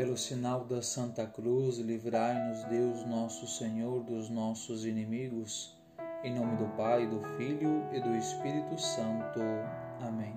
Pelo 0.00 0.16
sinal 0.16 0.64
da 0.64 0.80
Santa 0.80 1.26
Cruz, 1.26 1.76
livrai-nos 1.76 2.64
Deus 2.64 3.04
nosso 3.04 3.46
Senhor 3.46 4.02
dos 4.02 4.30
nossos 4.30 4.86
inimigos. 4.86 5.78
Em 6.24 6.34
nome 6.34 6.56
do 6.56 6.74
Pai, 6.74 7.06
do 7.06 7.20
Filho 7.36 7.86
e 7.92 8.00
do 8.00 8.16
Espírito 8.16 8.80
Santo. 8.80 9.38
Amém. 10.00 10.34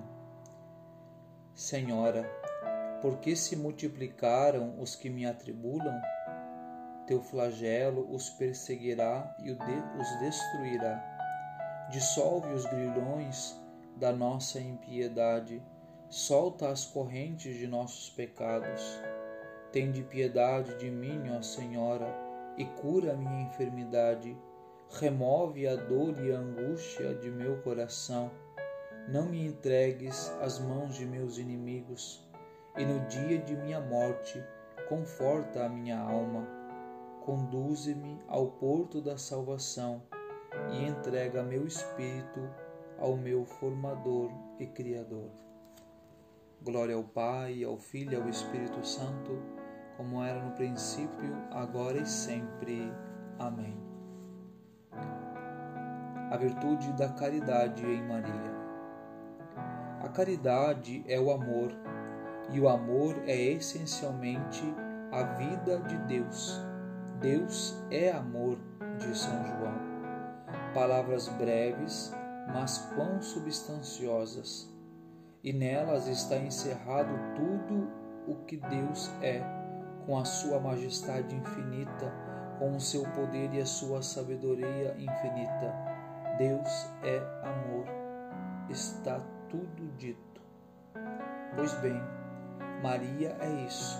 Senhora, 1.54 2.30
por 3.00 3.20
que 3.20 3.34
se 3.34 3.56
multiplicaram 3.56 4.78
os 4.78 4.94
que 4.94 5.08
me 5.08 5.24
atribulam? 5.24 5.98
Teu 7.06 7.22
flagelo 7.22 8.14
os 8.14 8.28
perseguirá 8.28 9.34
e 9.42 9.50
os 9.50 10.20
destruirá. 10.20 11.88
Dissolve 11.90 12.52
os 12.52 12.66
grilhões 12.66 13.58
da 13.96 14.12
nossa 14.12 14.60
impiedade, 14.60 15.62
solta 16.10 16.68
as 16.68 16.84
correntes 16.84 17.56
de 17.56 17.66
nossos 17.66 18.10
pecados 18.10 19.00
Tende 19.74 20.04
piedade 20.04 20.78
de 20.78 20.88
mim, 20.88 21.20
ó 21.36 21.42
Senhora, 21.42 22.06
e 22.56 22.64
cura 22.64 23.12
a 23.12 23.16
minha 23.16 23.42
enfermidade. 23.42 24.38
Remove 25.00 25.66
a 25.66 25.74
dor 25.74 26.16
e 26.24 26.32
a 26.32 26.38
angústia 26.38 27.12
de 27.16 27.28
meu 27.28 27.60
coração. 27.62 28.30
Não 29.08 29.30
me 29.30 29.44
entregues 29.44 30.30
às 30.40 30.60
mãos 30.60 30.94
de 30.94 31.04
meus 31.04 31.38
inimigos, 31.38 32.24
e 32.78 32.84
no 32.84 33.00
dia 33.08 33.38
de 33.38 33.56
minha 33.56 33.80
morte, 33.80 34.40
conforta 34.88 35.64
a 35.64 35.68
minha 35.68 35.98
alma. 35.98 36.46
Conduze-me 37.24 38.22
ao 38.28 38.52
porto 38.52 39.02
da 39.02 39.18
salvação 39.18 40.00
e 40.70 40.84
entrega 40.84 41.42
meu 41.42 41.66
espírito 41.66 42.48
ao 42.96 43.16
meu 43.16 43.44
formador 43.44 44.30
e 44.60 44.68
criador. 44.68 45.32
Glória 46.62 46.94
ao 46.94 47.02
Pai, 47.02 47.64
ao 47.64 47.76
Filho 47.76 48.12
e 48.12 48.16
ao 48.16 48.28
Espírito 48.28 48.86
Santo 48.86 49.63
como 49.96 50.22
era 50.22 50.42
no 50.42 50.52
princípio, 50.52 51.36
agora 51.50 51.98
e 51.98 52.06
sempre. 52.06 52.92
Amém. 53.38 53.76
A 56.30 56.36
virtude 56.36 56.92
da 56.94 57.08
caridade 57.10 57.84
em 57.84 58.02
Maria. 58.06 58.54
A 60.02 60.08
caridade 60.08 61.04
é 61.08 61.18
o 61.18 61.30
amor, 61.30 61.72
e 62.50 62.60
o 62.60 62.68
amor 62.68 63.14
é 63.26 63.36
essencialmente 63.36 64.62
a 65.12 65.22
vida 65.22 65.78
de 65.80 65.96
Deus. 66.06 66.60
Deus 67.20 67.82
é 67.90 68.10
amor, 68.10 68.58
diz 68.98 69.18
São 69.18 69.44
João. 69.44 69.74
Palavras 70.74 71.28
breves, 71.28 72.12
mas 72.52 72.78
quão 72.94 73.20
substanciosas. 73.22 74.70
E 75.42 75.52
nelas 75.52 76.08
está 76.08 76.36
encerrado 76.36 77.14
tudo 77.36 77.90
o 78.26 78.44
que 78.44 78.56
Deus 78.56 79.10
é 79.22 79.63
com 80.06 80.18
a 80.18 80.24
sua 80.24 80.60
majestade 80.60 81.34
infinita, 81.34 82.12
com 82.58 82.76
o 82.76 82.80
seu 82.80 83.02
poder 83.12 83.52
e 83.52 83.60
a 83.60 83.66
sua 83.66 84.02
sabedoria 84.02 84.94
infinita. 84.98 85.74
Deus 86.38 86.88
é 87.02 87.18
amor. 87.42 87.86
Está 88.68 89.20
tudo 89.48 89.96
dito. 89.96 90.40
Pois 91.54 91.72
bem, 91.74 92.00
Maria 92.82 93.36
é 93.40 93.50
isso. 93.64 93.98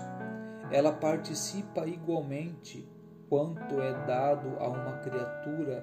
Ela 0.71 0.91
participa 0.91 1.85
igualmente 1.85 2.87
quanto 3.29 3.81
é 3.81 3.93
dado 4.05 4.57
a 4.59 4.67
uma 4.67 4.97
criatura 4.99 5.81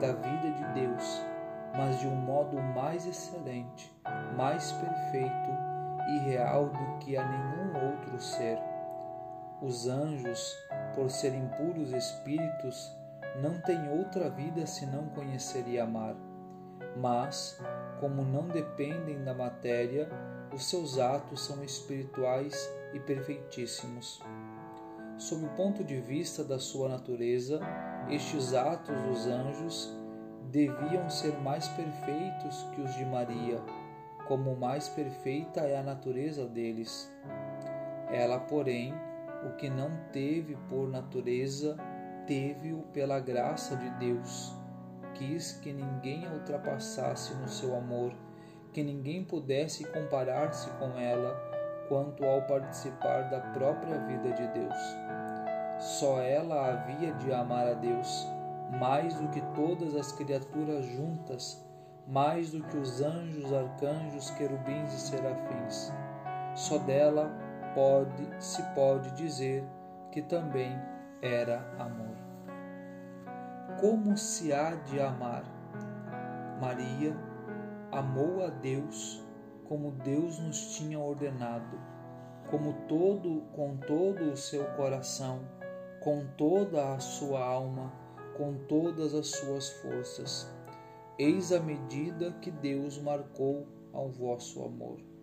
da 0.00 0.12
vida 0.12 0.50
de 0.52 0.80
Deus, 0.80 1.22
mas 1.76 2.00
de 2.00 2.06
um 2.06 2.16
modo 2.16 2.56
mais 2.60 3.06
excelente, 3.06 3.94
mais 4.36 4.72
perfeito 4.72 5.50
e 6.08 6.18
real 6.30 6.66
do 6.66 6.98
que 6.98 7.16
a 7.16 7.24
nenhum 7.26 7.90
outro 7.90 8.20
ser. 8.20 8.58
Os 9.62 9.86
anjos, 9.88 10.54
por 10.94 11.10
serem 11.10 11.48
puros 11.56 11.92
espíritos, 11.92 12.94
não 13.40 13.58
têm 13.62 13.88
outra 13.88 14.28
vida 14.28 14.66
senão 14.66 15.08
conhecer 15.08 15.66
e 15.66 15.78
amar. 15.78 16.14
Mas, 16.96 17.58
como 18.00 18.22
não 18.22 18.48
dependem 18.48 19.24
da 19.24 19.34
matéria, 19.34 20.08
os 20.52 20.68
seus 20.68 20.98
atos 20.98 21.44
são 21.46 21.64
espirituais 21.64 22.70
e 22.92 23.00
perfeitíssimos. 23.00 24.22
Sob 25.16 25.46
o 25.46 25.48
ponto 25.50 25.82
de 25.82 26.00
vista 26.00 26.44
da 26.44 26.58
sua 26.58 26.88
natureza, 26.88 27.60
estes 28.10 28.52
atos 28.52 29.00
dos 29.02 29.26
anjos 29.26 29.90
deviam 30.50 31.08
ser 31.08 31.32
mais 31.40 31.66
perfeitos 31.68 32.62
que 32.74 32.82
os 32.82 32.94
de 32.94 33.04
Maria, 33.06 33.60
como 34.28 34.54
mais 34.54 34.88
perfeita 34.88 35.60
é 35.60 35.78
a 35.78 35.82
natureza 35.82 36.46
deles. 36.46 37.10
Ela, 38.10 38.38
porém, 38.38 38.94
o 39.44 39.56
que 39.56 39.68
não 39.68 39.90
teve 40.12 40.56
por 40.68 40.88
natureza, 40.88 41.76
teve-o 42.26 42.82
pela 42.92 43.20
graça 43.20 43.76
de 43.76 43.90
Deus. 43.98 44.54
Quis 45.14 45.52
que 45.52 45.72
ninguém 45.72 46.26
a 46.26 46.32
ultrapassasse 46.32 47.34
no 47.34 47.48
seu 47.48 47.76
amor, 47.76 48.12
que 48.72 48.82
ninguém 48.82 49.24
pudesse 49.24 49.84
comparar-se 49.86 50.68
com 50.72 50.98
ela 50.98 51.34
quanto 51.88 52.24
ao 52.24 52.42
participar 52.42 53.30
da 53.30 53.40
própria 53.40 53.98
vida 54.06 54.32
de 54.32 54.46
Deus. 54.48 54.76
Só 55.78 56.20
ela 56.20 56.72
havia 56.72 57.12
de 57.14 57.32
amar 57.32 57.68
a 57.68 57.74
Deus, 57.74 58.26
mais 58.78 59.14
do 59.14 59.28
que 59.28 59.40
todas 59.54 59.94
as 59.94 60.12
criaturas 60.12 60.84
juntas, 60.86 61.64
mais 62.06 62.52
do 62.52 62.62
que 62.64 62.76
os 62.76 63.00
anjos, 63.00 63.52
arcanjos, 63.52 64.30
querubins 64.30 64.92
e 64.92 65.00
serafins. 65.00 65.92
Só 66.54 66.78
dela 66.78 67.45
pode, 67.76 68.26
se 68.40 68.62
pode 68.74 69.10
dizer 69.10 69.62
que 70.10 70.22
também 70.22 70.72
era 71.20 71.60
amor. 71.78 72.16
Como 73.78 74.16
se 74.16 74.50
há 74.50 74.74
de 74.76 74.98
amar? 74.98 75.44
Maria 76.58 77.14
amou 77.92 78.42
a 78.42 78.48
Deus 78.48 79.22
como 79.68 79.90
Deus 79.90 80.38
nos 80.38 80.74
tinha 80.76 80.98
ordenado, 80.98 81.78
como 82.50 82.72
todo 82.88 83.42
com 83.52 83.76
todo 83.76 84.32
o 84.32 84.36
seu 84.36 84.64
coração, 84.76 85.40
com 86.00 86.24
toda 86.38 86.94
a 86.94 86.98
sua 86.98 87.44
alma, 87.44 87.92
com 88.38 88.54
todas 88.68 89.12
as 89.12 89.26
suas 89.26 89.68
forças. 89.80 90.50
Eis 91.18 91.52
a 91.52 91.60
medida 91.60 92.32
que 92.40 92.50
Deus 92.50 92.98
marcou 92.98 93.66
ao 93.92 94.08
vosso 94.08 94.62
amor. 94.62 95.15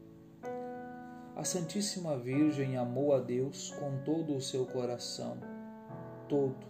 A 1.36 1.44
Santíssima 1.44 2.16
Virgem 2.16 2.78
amou 2.78 3.12
a 3.12 3.20
Deus 3.20 3.72
com 3.80 3.98
todo 4.06 4.36
o 4.36 4.42
seu 4.42 4.68
coração, 4.68 5.36
todo. 6.30 6.68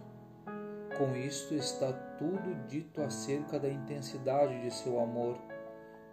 Com 0.96 1.14
isto 1.14 1.54
está 1.54 1.92
tudo 1.92 2.66
dito 2.66 3.02
acerca 3.02 3.60
da 3.60 3.68
intensidade 3.68 4.62
de 4.62 4.72
seu 4.72 4.98
amor. 4.98 5.38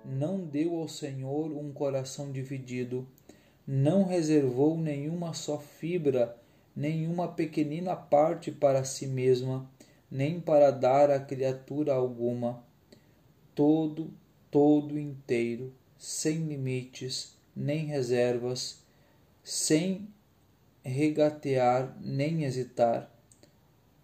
Não 0.04 0.46
deu 0.46 0.76
ao 0.76 0.90
Senhor 0.90 1.50
um 1.54 1.72
coração 1.72 2.30
dividido, 2.30 3.08
não 3.66 4.04
reservou 4.04 4.78
nenhuma 4.78 5.34
só 5.34 5.58
fibra, 5.58 6.38
nenhuma 6.76 7.30
pequenina 7.30 7.96
parte 7.96 8.52
para 8.52 8.84
si 8.84 9.08
mesma, 9.08 9.66
nem 10.10 10.42
para 10.42 10.72
dar 10.72 11.10
a 11.10 11.22
criatura 11.22 11.94
alguma. 11.94 12.62
Todo, 13.56 14.12
todo 14.52 15.00
inteiro, 15.00 15.74
sem 15.98 16.40
limites, 16.40 17.40
nem 17.62 17.86
reservas, 17.86 18.80
sem 19.44 20.08
regatear 20.84 21.96
nem 22.02 22.44
hesitar, 22.44 23.10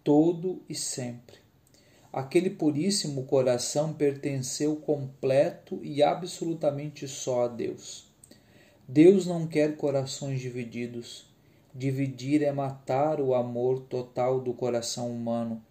todo 0.04 0.62
e 0.70 0.76
sempre. 0.76 1.38
Aquele 2.14 2.50
puríssimo 2.50 3.26
coração 3.26 3.94
pertenceu 3.94 4.76
completo 4.78 5.80
e 5.84 6.02
absolutamente 6.02 7.08
só 7.08 7.46
a 7.46 7.48
Deus. 7.48 8.08
Deus 8.88 9.26
não 9.26 9.46
quer 9.46 9.76
corações 9.76 10.40
divididos. 10.40 11.26
Dividir 11.76 12.42
é 12.42 12.52
matar 12.52 13.20
o 13.20 13.36
amor 13.36 13.82
total 13.82 14.40
do 14.40 14.54
coração 14.54 15.12
humano. 15.12 15.62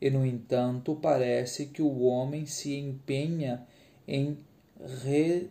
E, 0.00 0.10
no 0.10 0.26
entanto, 0.26 0.98
parece 1.00 1.66
que 1.66 1.80
o 1.80 2.00
homem 2.00 2.46
se 2.46 2.76
empenha 2.76 3.66
em 4.06 4.36
re 4.78 5.48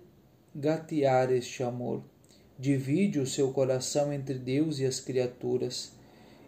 gatear 0.59 1.31
este 1.31 1.61
amor. 1.61 2.01
Divide 2.57 3.19
o 3.19 3.27
seu 3.27 3.51
coração 3.51 4.11
entre 4.11 4.39
Deus 4.39 4.79
e 4.79 4.85
as 4.85 4.99
criaturas, 4.99 5.91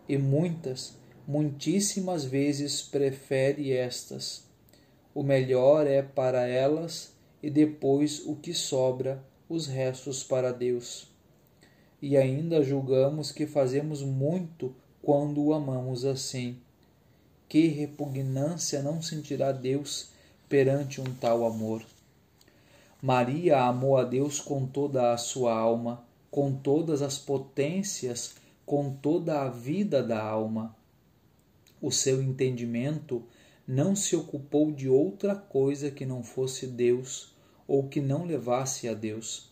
e 0.08 0.18
muitas, 0.18 0.96
muitíssimas 1.28 2.26
vezes 2.26 2.82
prefere 2.82 3.72
estas. 3.72 4.44
O 5.14 5.22
melhor 5.22 5.86
é 5.86 6.02
para 6.02 6.48
elas, 6.48 7.14
e 7.44 7.52
depois 7.52 8.26
o 8.26 8.36
que 8.36 8.52
sobra, 8.52 9.24
os 9.48 9.68
restos 9.68 10.24
para 10.24 10.52
Deus. 10.52 11.08
E 12.02 12.18
ainda 12.18 12.64
julgamos 12.64 13.32
que 13.32 13.46
fazemos 13.46 14.02
muito 14.02 14.76
quando 15.04 15.44
o 15.44 15.54
amamos 15.54 16.04
assim. 16.04 16.58
Que 17.48 17.68
repugnância 17.68 18.82
não 18.82 19.04
sentirá 19.04 19.52
Deus 19.52 20.10
perante 20.48 21.00
um 21.00 21.14
tal 21.16 21.46
amor? 21.46 21.84
Maria 23.02 23.62
amou 23.62 23.98
a 23.98 24.04
Deus 24.04 24.42
com 24.42 24.66
toda 24.66 25.14
a 25.14 25.18
sua 25.18 25.54
alma, 25.54 26.04
com 26.30 26.54
todas 26.54 27.02
as 27.02 27.18
potências 27.18 28.36
com 28.66 28.94
toda 28.94 29.42
a 29.42 29.50
vida 29.50 30.04
da 30.04 30.22
alma. 30.22 30.76
O 31.82 31.92
seu 31.92 32.22
entendimento 32.22 33.24
não 33.68 33.96
se 33.96 34.16
ocupou 34.16 34.72
de 34.72 34.88
outra 34.88 35.34
coisa 35.34 35.90
que 35.90 36.06
não 36.06 36.22
fosse 36.22 36.68
Deus 36.68 37.34
ou 37.68 37.88
que 37.88 38.00
não 38.00 38.26
levasse 38.26 38.88
a 38.88 38.94
Deus. 38.94 39.50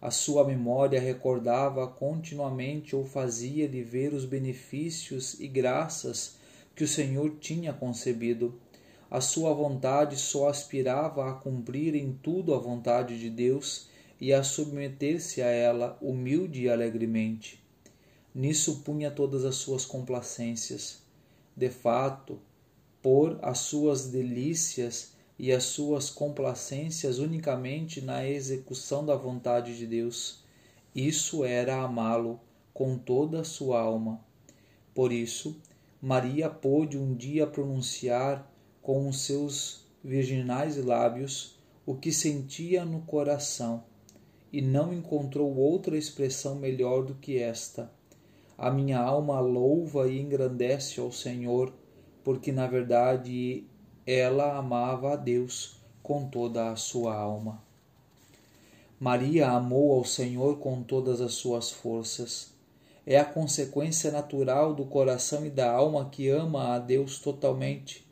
A 0.00 0.10
sua 0.10 0.44
memória 0.44 1.00
recordava 1.00 1.86
continuamente 1.86 2.96
ou 2.96 3.04
fazia-lhe 3.04 3.82
ver 3.82 4.14
os 4.14 4.24
benefícios 4.24 5.38
e 5.38 5.46
graças 5.46 6.36
que 6.74 6.82
o 6.82 6.88
Senhor 6.88 7.36
tinha 7.38 7.72
concebido. 7.72 8.58
A 9.10 9.22
sua 9.22 9.54
vontade 9.54 10.16
só 10.16 10.48
aspirava 10.48 11.30
a 11.30 11.32
cumprir 11.32 11.94
em 11.94 12.12
tudo 12.12 12.54
a 12.54 12.58
vontade 12.58 13.18
de 13.18 13.30
Deus 13.30 13.88
e 14.20 14.32
a 14.34 14.42
submeter-se 14.42 15.40
a 15.40 15.46
ela 15.46 15.96
humilde 16.02 16.62
e 16.62 16.68
alegremente. 16.68 17.62
Nisso 18.34 18.82
punha 18.84 19.10
todas 19.10 19.44
as 19.44 19.56
suas 19.56 19.86
complacências. 19.86 21.02
De 21.56 21.70
fato, 21.70 22.38
por 23.00 23.38
as 23.40 23.58
suas 23.60 24.10
delícias 24.10 25.12
e 25.38 25.52
as 25.52 25.64
suas 25.64 26.10
complacências 26.10 27.18
unicamente 27.18 28.02
na 28.02 28.28
execução 28.28 29.06
da 29.06 29.16
vontade 29.16 29.76
de 29.78 29.86
Deus. 29.86 30.42
Isso 30.94 31.44
era 31.44 31.80
amá-lo 31.80 32.40
com 32.74 32.98
toda 32.98 33.40
a 33.40 33.44
sua 33.44 33.80
alma. 33.80 34.20
Por 34.94 35.12
isso, 35.12 35.56
Maria 36.02 36.50
pôde 36.50 36.98
um 36.98 37.14
dia 37.14 37.46
pronunciar 37.46 38.52
com 38.88 39.06
os 39.06 39.20
seus 39.20 39.84
virginais 40.02 40.82
lábios 40.82 41.58
o 41.84 41.94
que 41.94 42.10
sentia 42.10 42.86
no 42.86 43.02
coração, 43.02 43.84
e 44.50 44.62
não 44.62 44.94
encontrou 44.94 45.54
outra 45.58 45.94
expressão 45.94 46.54
melhor 46.54 47.04
do 47.04 47.14
que 47.14 47.36
esta. 47.38 47.92
A 48.56 48.70
minha 48.70 48.98
alma 48.98 49.40
louva 49.40 50.08
e 50.08 50.18
engrandece 50.18 50.98
ao 51.00 51.12
Senhor, 51.12 51.70
porque 52.24 52.50
na 52.50 52.66
verdade 52.66 53.66
ela 54.06 54.56
amava 54.56 55.12
a 55.12 55.16
Deus 55.16 55.76
com 56.02 56.26
toda 56.26 56.70
a 56.70 56.76
sua 56.76 57.14
alma. 57.14 57.62
Maria 58.98 59.50
amou 59.50 59.92
ao 59.92 60.04
Senhor 60.06 60.56
com 60.60 60.82
todas 60.82 61.20
as 61.20 61.34
suas 61.34 61.70
forças. 61.70 62.54
É 63.04 63.18
a 63.18 63.24
consequência 63.26 64.10
natural 64.10 64.72
do 64.72 64.86
coração 64.86 65.44
e 65.44 65.50
da 65.50 65.70
alma 65.70 66.08
que 66.08 66.30
ama 66.30 66.74
a 66.74 66.78
Deus 66.78 67.18
totalmente. 67.18 68.07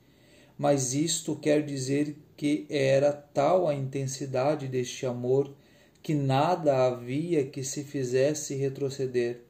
Mas 0.59 0.95
isto 0.95 1.37
quer 1.37 1.65
dizer 1.65 2.17
que 2.37 2.67
era 2.69 3.13
tal 3.13 3.69
a 3.69 3.75
intensidade 3.75 4.69
deste 4.69 5.05
amor 5.07 5.55
que 6.03 6.15
nada 6.15 6.87
havia 6.87 7.45
que 7.45 7.65
se 7.65 7.83
fizesse 7.83 8.55
retroceder. 8.55 9.41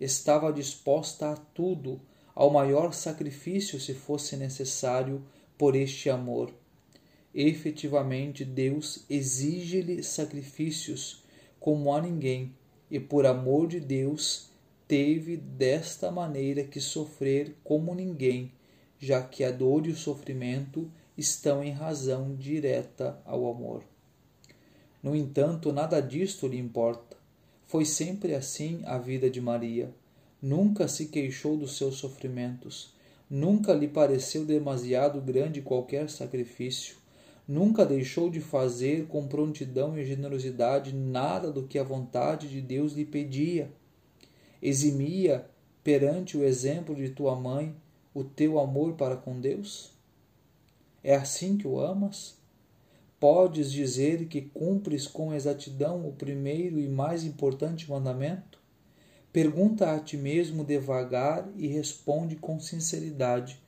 Estava 0.00 0.52
disposta 0.52 1.30
a 1.32 1.36
tudo, 1.36 2.00
ao 2.34 2.50
maior 2.50 2.92
sacrifício 2.92 3.80
se 3.80 3.92
fosse 3.92 4.36
necessário 4.36 5.22
por 5.58 5.74
este 5.74 6.08
amor. 6.08 6.52
Efetivamente, 7.34 8.44
Deus 8.44 9.04
exige-lhe 9.10 10.02
sacrifícios 10.02 11.22
como 11.58 11.92
a 11.92 12.00
ninguém, 12.00 12.54
e 12.90 13.00
por 13.00 13.26
amor 13.26 13.66
de 13.66 13.80
Deus 13.80 14.48
teve 14.86 15.36
desta 15.36 16.10
maneira 16.10 16.62
que 16.62 16.80
sofrer 16.80 17.56
como 17.64 17.94
ninguém, 17.94 18.52
já 19.06 19.22
que 19.22 19.44
a 19.44 19.50
dor 19.50 19.86
e 19.86 19.90
o 19.90 19.96
sofrimento 19.96 20.90
estão 21.16 21.62
em 21.62 21.70
razão 21.70 22.34
direta 22.34 23.20
ao 23.24 23.48
amor. 23.50 23.82
No 25.02 25.14
entanto, 25.14 25.72
nada 25.72 26.00
disto 26.00 26.48
lhe 26.48 26.58
importa. 26.58 27.16
Foi 27.66 27.84
sempre 27.84 28.34
assim 28.34 28.82
a 28.84 28.98
vida 28.98 29.30
de 29.30 29.40
Maria. 29.40 29.94
Nunca 30.42 30.88
se 30.88 31.06
queixou 31.06 31.56
dos 31.56 31.76
seus 31.76 31.96
sofrimentos 31.96 32.96
Nunca 33.28 33.72
lhe 33.72 33.88
pareceu 33.88 34.44
demasiado 34.44 35.20
grande 35.20 35.60
qualquer 35.60 36.08
sacrifício. 36.08 36.96
Nunca 37.46 37.84
deixou 37.84 38.30
de 38.30 38.40
fazer 38.40 39.06
com 39.06 39.26
prontidão 39.26 39.98
e 39.98 40.04
generosidade 40.04 40.94
nada 40.94 41.50
do 41.50 41.64
que 41.64 41.78
a 41.78 41.82
vontade 41.82 42.48
de 42.48 42.60
Deus 42.60 42.92
lhe 42.92 43.04
pedia. 43.04 43.68
Eximia 44.62 45.44
perante 45.82 46.36
o 46.36 46.44
exemplo 46.44 46.94
de 46.94 47.10
tua 47.10 47.34
mãe 47.34 47.74
o 48.16 48.24
teu 48.24 48.58
amor 48.58 48.94
para 48.94 49.14
com 49.14 49.38
Deus? 49.38 49.90
É 51.04 51.14
assim 51.14 51.58
que 51.58 51.68
o 51.68 51.78
amas? 51.78 52.34
Podes 53.20 53.70
dizer 53.70 54.26
que 54.26 54.40
cumpres 54.40 55.06
com 55.06 55.34
exatidão 55.34 56.08
o 56.08 56.14
primeiro 56.14 56.80
e 56.80 56.88
mais 56.88 57.24
importante 57.24 57.90
mandamento? 57.90 58.58
Pergunta 59.30 59.94
a 59.94 60.00
ti 60.00 60.16
mesmo 60.16 60.64
devagar 60.64 61.46
e 61.58 61.66
responde 61.66 62.36
com 62.36 62.58
sinceridade 62.58 63.60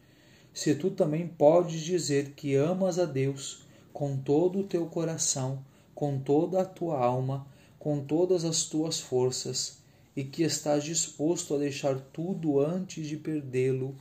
se 0.54 0.74
tu 0.74 0.90
também 0.90 1.28
podes 1.28 1.82
dizer 1.82 2.30
que 2.30 2.54
amas 2.54 2.98
a 2.98 3.04
Deus 3.04 3.66
com 3.92 4.16
todo 4.16 4.60
o 4.60 4.64
teu 4.64 4.86
coração, 4.86 5.62
com 5.94 6.18
toda 6.18 6.62
a 6.62 6.64
tua 6.64 6.98
alma, 6.98 7.46
com 7.78 8.00
todas 8.00 8.46
as 8.46 8.64
tuas 8.64 8.98
forças, 8.98 9.76
e 10.16 10.24
que 10.24 10.42
estás 10.42 10.84
disposto 10.84 11.54
a 11.54 11.58
deixar 11.58 12.00
tudo 12.00 12.58
antes 12.60 13.06
de 13.06 13.18
perdê-lo 13.18 13.94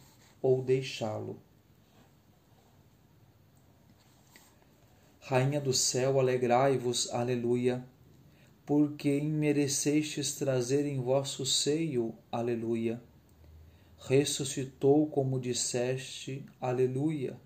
ou 0.48 0.62
deixá-lo. 0.62 1.40
Rainha 5.20 5.60
do 5.60 5.74
céu, 5.74 6.20
alegrai-vos, 6.20 7.14
aleluia 7.14 7.86
porque 8.68 9.22
merecestes 9.22 10.36
trazer 10.36 10.86
em 10.86 11.00
vosso 11.00 11.46
seio, 11.46 12.14
aleluia. 12.30 13.02
Ressuscitou 13.98 15.08
como 15.08 15.40
disseste, 15.40 16.46
aleluia. 16.60 17.40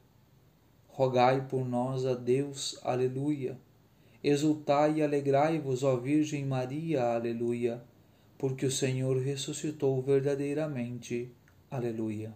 Rogai 0.88 1.48
por 1.48 1.64
nós 1.64 2.08
a 2.08 2.16
Deus, 2.16 2.80
aleluia. 2.82 3.56
Exultai 4.24 4.96
e 4.96 5.04
alegrai-vos, 5.04 5.84
ó 5.84 5.96
Virgem 5.96 6.44
Maria, 6.44 7.14
aleluia, 7.14 7.84
porque 8.36 8.66
o 8.66 8.72
Senhor 8.72 9.16
ressuscitou 9.22 10.02
verdadeiramente, 10.02 11.32
aleluia. 11.70 12.36